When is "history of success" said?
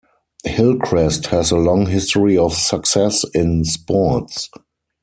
1.85-3.23